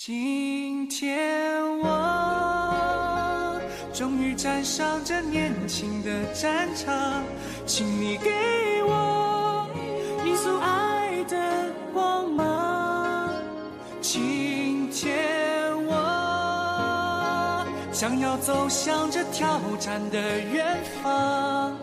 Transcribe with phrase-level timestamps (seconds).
[0.00, 3.60] 今天我
[3.92, 7.24] 终于站上这年轻的战场，
[7.66, 8.30] 请你给
[8.84, 9.68] 我
[10.24, 11.36] 一束爱的
[11.92, 13.28] 光芒。
[14.00, 15.16] 今天
[15.86, 21.76] 我将要走向这挑战的远方，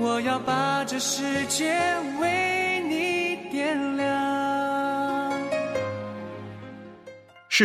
[0.00, 1.78] 我要把这世界
[2.18, 2.71] 为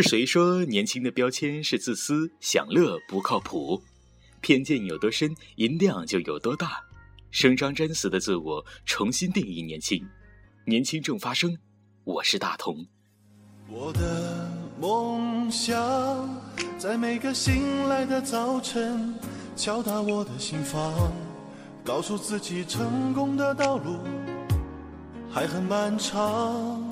[0.00, 3.82] 是谁说年轻的标签是自私、享乐、不靠谱？
[4.40, 6.80] 偏见有多深，音量就有多大。
[7.32, 10.00] 声张真实的自我，重新定义年轻。
[10.66, 11.58] 年轻正发生，
[12.04, 12.86] 我是大同。
[13.66, 14.48] 我的
[14.80, 15.76] 梦想
[16.78, 19.12] 在每个醒来的早晨
[19.56, 21.12] 敲打我的心房，
[21.84, 23.98] 告诉自己成功的道路
[25.28, 26.88] 还很漫长。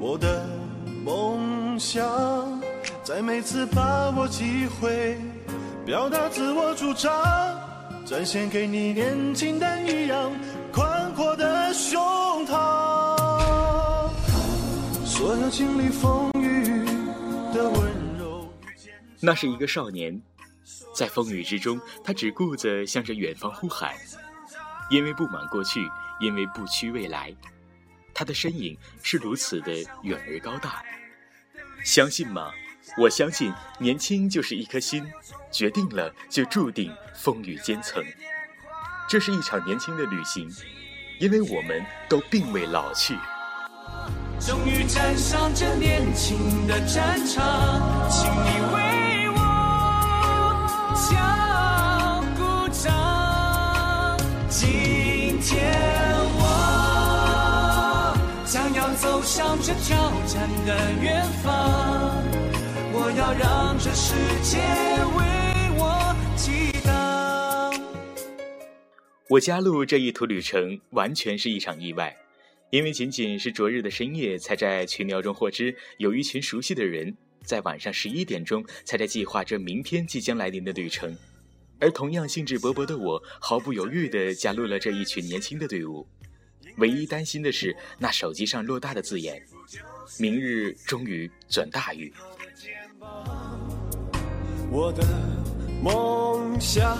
[0.00, 0.57] 我的
[1.04, 1.58] 梦。
[1.78, 2.60] 想
[3.04, 5.16] 在每次把握机会，
[5.86, 7.12] 表达自我主张，
[8.04, 10.32] 展现给你年轻但一样
[10.72, 14.10] 宽阔的胸膛。
[15.04, 16.84] 所有经历风雨
[17.54, 18.48] 的温柔。
[19.20, 20.20] 那是一个少年，
[20.92, 23.94] 在风雨之中，他只顾着向着远方呼喊，
[24.90, 27.32] 因为不满过去，因为不屈未来，
[28.18, 30.82] 他的身影是如此的远而高大。
[31.84, 32.50] 相信吗？
[32.96, 35.06] 我相信，年轻就是一颗心，
[35.52, 38.02] 决定了就注定风雨兼程。
[39.08, 40.50] 这是一场年轻的旅行，
[41.20, 43.16] 因为我们都并未老去。
[44.40, 49.38] 终于站上这年轻的战场，请你为我
[50.96, 54.18] 敲鼓掌。
[54.48, 55.77] 今天
[59.38, 62.24] 向着挑战的远方。
[62.92, 64.58] 我要让这世界
[65.14, 65.22] 为
[65.78, 67.80] 我祈祷。
[69.28, 72.16] 我加入这一途旅程，完全是一场意外，
[72.70, 81.16] 因为仅仅是昨日的深夜，才在群聊中获知有一群熟悉的人，在晚上十一点钟才在计划着明天即将来临的旅程，
[81.78, 86.08] 而同样兴致勃勃的我，毫不犹豫地加入了这一群年轻的队伍。
[86.78, 89.42] 唯一担心的是那手机上落大的字眼
[90.18, 92.12] ：“明日终于转大雨。”
[94.70, 95.02] 我的
[95.82, 96.96] 梦想，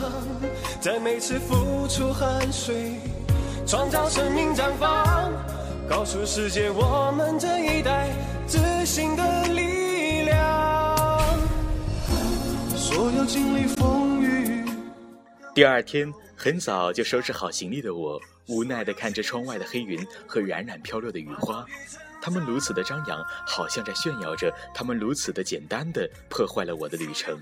[0.81, 2.95] 在每次付出汗水，
[3.67, 5.33] 创造生命绽放，
[5.89, 8.11] 告诉世界我们这一代
[8.47, 10.97] 自信的力量。
[12.75, 14.65] 所有经历风雨。
[15.55, 21.65] 第二天很早就收拾好行李的我，无奈地看着窗外的黑云和冉冉飘落的雨花。
[22.21, 27.39] 他们如此的张扬，好像在炫耀着；他们如此的简单的破坏了我的旅程。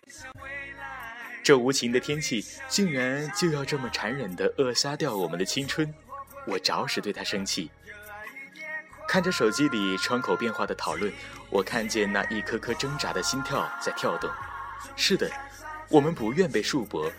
[1.43, 5.93] 这无情的天气，竟然就要这么残忍的扼杀掉我们的青春！
[6.47, 7.71] 我着实对他生气。
[9.09, 11.13] 看着手机里窗口变化的讨论，
[11.49, 14.29] 我看见那一颗颗挣扎的心跳在跳动。
[14.97, 15.31] 是的，
[15.89, 17.11] 我们不愿被束缚，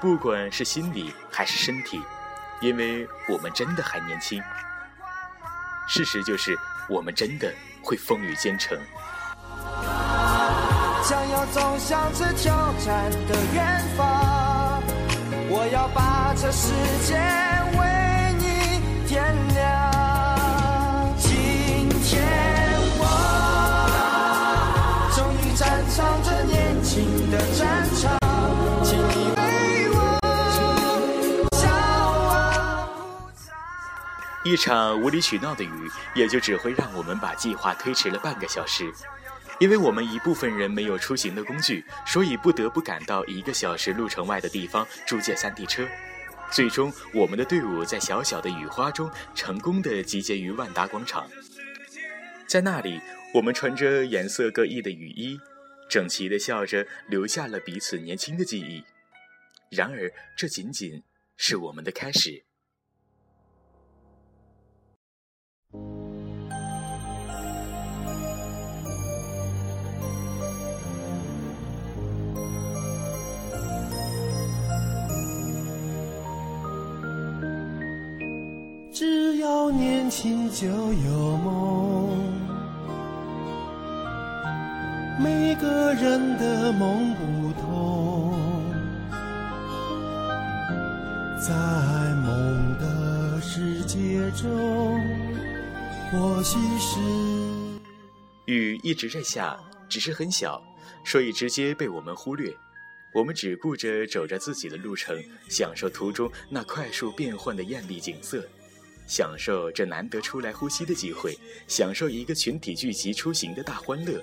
[0.00, 2.02] 不管是心理还是身体，
[2.60, 4.42] 因为我们真的还年轻。
[5.88, 6.58] 事实就是。
[6.88, 7.54] 我们真的
[7.84, 8.76] 会风雨兼程，
[11.04, 14.82] 将要走向这挑战的远方。
[15.48, 16.72] 我要把这世
[17.06, 17.14] 界
[17.78, 19.22] 为你点
[19.54, 19.69] 亮。
[34.50, 38.92] 一场无理取闹的雨，也就只会让我们把计划推迟了半个小时。
[39.60, 45.86] 因为我们一部分人没有出行的工具，所以不得不赶到一个小时路程外的地方租借山地车。
[46.50, 51.30] 最终，我们的队伍在小小的雨花中成功的集结于万达广场。
[52.48, 53.00] 在那里，
[53.32, 55.38] 我们穿着颜色各异的雨衣，
[55.88, 58.82] 整齐的笑着，留下了彼此年轻的记忆。
[59.70, 61.04] 然而，这仅仅
[61.36, 62.49] 是我们的开始。
[80.20, 82.18] 要年轻就有梦，
[85.18, 88.34] 每个人的梦不同，
[91.40, 91.54] 在
[92.16, 95.00] 梦的世界中，
[96.12, 97.00] 或许是
[98.44, 99.58] 雨一直在下，
[99.88, 100.62] 只是很小，
[101.02, 102.54] 所以直接被我们忽略。
[103.12, 105.16] 我们只顾着走着自己的路程，
[105.48, 108.46] 享受途中那快速变换的艳丽景色，
[109.10, 111.36] 享受这难得出来呼吸的机会，
[111.66, 114.22] 享受一个群体聚集出行的大欢乐。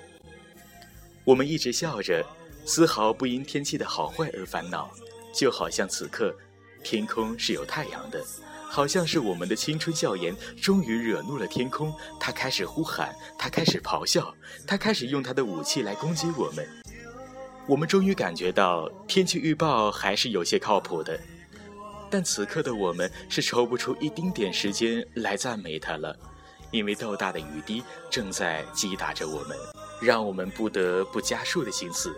[1.24, 2.24] 我们一直笑着，
[2.64, 4.90] 丝毫不因天气的好坏而烦恼，
[5.30, 6.34] 就好像此刻，
[6.82, 8.24] 天空是有太阳的，
[8.66, 14.34] 好像是我们的青春笑颜终于惹怒了天空，它开始呼喊，它开始咆哮，
[14.66, 16.66] 它开始用它的武器来攻击我们。
[17.66, 21.20] 我们终于感觉到天气预报还是有些靠谱的，
[22.10, 26.16] 但此刻的我们是抽不出一丁点时间来赞美它了，
[26.70, 29.56] 因为豆大的雨滴正在击打着我们，
[30.00, 32.12] 让我们不得不加速的行驶。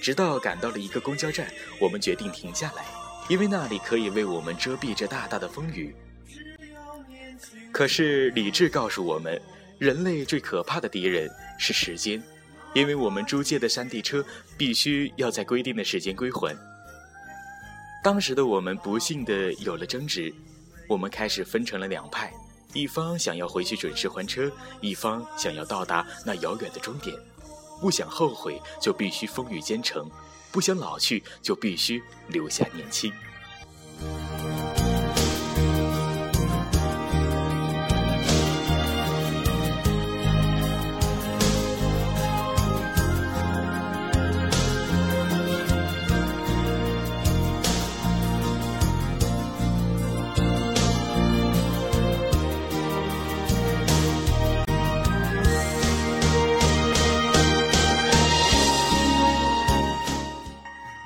[0.00, 1.46] 直到赶到了一个公交站，
[1.80, 2.84] 我们决定停下来，
[3.28, 5.94] 因为那里可以为我们遮蔽这大大的风雨。
[7.70, 9.40] 可是理智告诉我们，
[9.78, 12.22] 人类最可怕的敌人是时间。
[12.74, 14.24] 因为我们租借的山地车
[14.56, 16.56] 必须要在规定的时间归还。
[18.02, 20.34] 当时的我们不幸的有了争执，
[20.88, 22.32] 我们开始分成了两派，
[22.72, 24.50] 一方想要回去准时还车，
[24.80, 27.16] 一方想要到达那遥远的终点。
[27.80, 30.04] 不想后悔，就必须风雨兼程；
[30.50, 33.12] 不想老去，就必须留下年轻。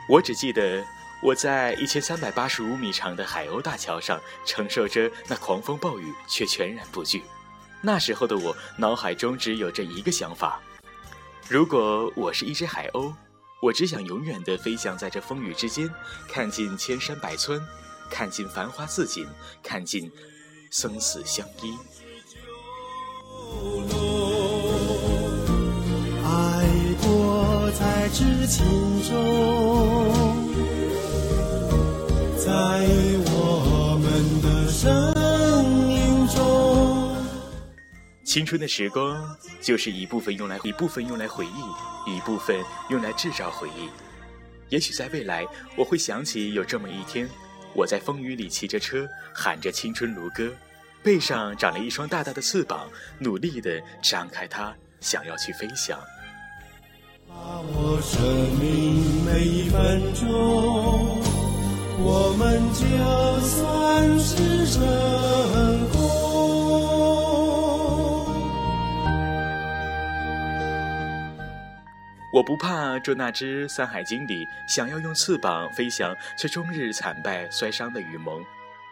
[0.09, 0.85] 我只记得
[1.21, 7.25] 我在一千三百八十五米长的海鸥大桥上承受着那狂风暴雨，却全然不惧。
[7.81, 10.61] 那时候的我脑海中只有这一个想法：
[11.49, 13.13] 如果我是一只海鸥，
[13.61, 15.89] 我只想永远地飞翔在这风雨之间，
[16.29, 17.61] 看尽千山百川，
[18.11, 19.27] 看尽繁花似锦，
[19.63, 20.13] 看尽
[20.71, 21.77] 生死相依。
[28.07, 28.65] 在知青
[29.03, 30.15] 中，
[32.39, 32.47] 在
[33.33, 35.13] 我们的生
[35.89, 37.17] 命中。
[38.25, 42.57] 青春的时光就是一部分用来一部分用来回忆，一部分
[42.91, 43.89] 用来制造回忆。
[44.69, 45.45] 也许在未来，
[45.77, 47.29] 我会想起有这么一天，
[47.75, 50.53] 我在风雨里骑着车，喊着青春如歌，
[51.03, 52.89] 背上长了一双大大的翅膀，
[53.19, 55.99] 努力地张开它，想要去飞翔。
[57.29, 58.23] 把握生
[58.61, 60.29] 命每一分钟，
[61.99, 62.87] 我们就
[63.41, 65.97] 算是成功。
[72.33, 78.41] 我不怕做那只《山海经》里想要用翅膀飞翔，却终日惨败摔伤的雨蒙，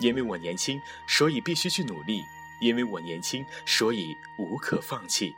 [0.00, 2.20] 因为我年轻，所以必须去努力；
[2.60, 5.32] 因为我年轻，所以无可放弃。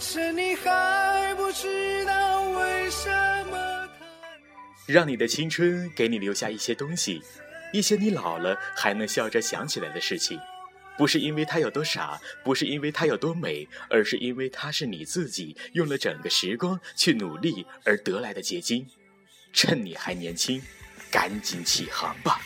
[0.00, 3.10] 是你还不知道为什
[3.50, 3.88] 么
[4.86, 7.20] 让你的青春给你留下一些东西，
[7.72, 10.40] 一些你老了还能笑着想起来的事情，
[10.96, 18.86] 不是因为它有多傻，不是因为它有多美，而是因为它是你自己用了整个时光去努力而得来的结晶。
[19.52, 20.62] 趁你还年轻，
[21.10, 22.40] 赶紧起航吧！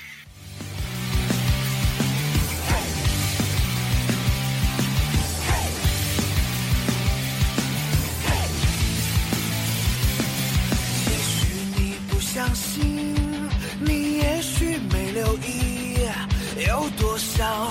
[12.54, 13.14] 心
[13.80, 15.98] 你也许没留意
[16.66, 17.68] 有多少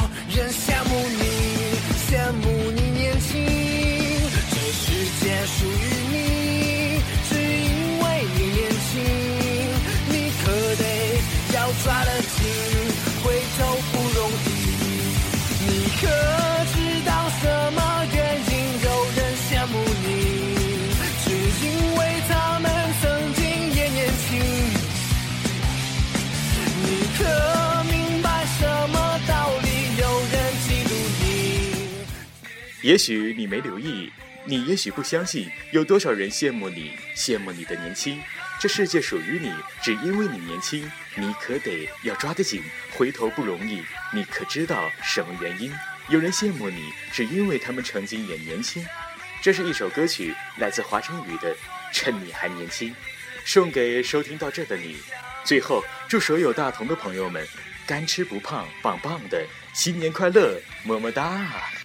[32.81, 34.11] 也许你没留意，
[34.45, 38.19] 你也许不相信，有多少人羡慕你，羡慕你的年轻。
[38.59, 39.51] 这世界属于你，
[39.83, 40.89] 只因为你年轻。
[41.15, 43.83] 你可得要抓得紧，回头不容易。
[44.13, 45.71] 你可知道什么原因？
[46.09, 48.85] 有人羡慕你，只因为他们曾经也年轻。
[49.41, 51.53] 这是一首歌曲，来自华晨宇的
[51.91, 52.89] 《趁你还年轻》，
[53.45, 54.97] 送给收听到这的你。
[55.43, 57.45] 最后，祝所有大同的朋友们
[57.85, 61.80] 干吃不胖，棒棒的，新年快乐，么么哒。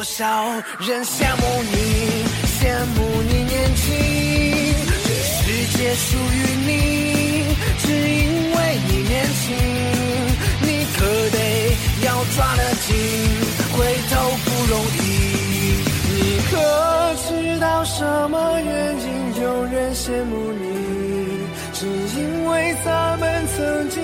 [0.00, 0.24] 多少
[0.78, 2.24] 人羡慕你，
[2.56, 3.84] 羡慕你年轻，
[5.04, 5.38] 这世
[5.76, 7.44] 界属于你，
[7.80, 8.56] 只因为
[8.88, 9.52] 你年轻，
[10.62, 11.36] 你可得
[12.06, 12.96] 要抓得紧，
[13.76, 13.76] 回
[14.08, 14.12] 头
[14.46, 15.04] 不容易。
[16.08, 16.16] 你
[16.50, 16.56] 可
[17.28, 19.06] 知道什么原因
[19.42, 20.64] 有人羡慕你？
[21.74, 21.84] 只
[22.18, 24.00] 因为咱们曾经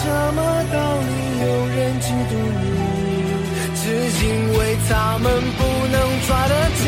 [0.00, 0.40] 什么
[0.72, 0.76] 道
[1.08, 1.10] 理
[1.42, 2.64] 有人嫉妒你？
[3.80, 3.82] 只
[4.24, 4.26] 因
[4.56, 5.26] 为他们
[5.58, 6.84] 不能抓得紧。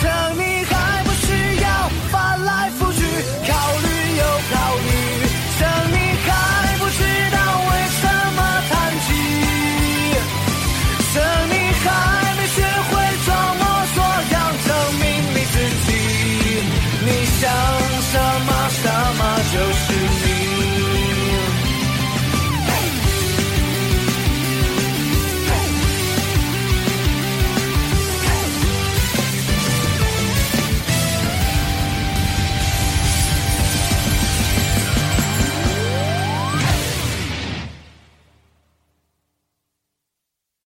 [0.00, 0.04] 想
[0.36, 0.72] 你还
[1.04, 1.26] 不需
[1.62, 1.66] 要
[2.10, 3.00] 翻来覆去
[3.48, 3.50] 考
[3.84, 3.86] 虑
[4.20, 4.90] 又考虑，
[5.58, 5.60] 想
[5.92, 5.96] 你
[6.26, 6.28] 还
[6.78, 7.00] 不知
[7.36, 7.36] 道
[7.68, 8.02] 为什
[8.36, 8.38] 么
[8.70, 8.72] 叹
[9.04, 9.08] 气，
[11.14, 11.14] 想
[11.48, 11.84] 你还
[12.36, 12.56] 没学
[12.88, 12.92] 会
[13.24, 13.62] 装模
[13.94, 13.96] 作
[14.32, 14.68] 样证
[15.00, 15.54] 明你自
[15.86, 15.88] 己。
[17.06, 17.08] 你
[17.40, 17.42] 想
[18.10, 18.12] 什
[18.46, 18.82] 么什
[19.18, 19.20] 么
[19.52, 20.01] 就是。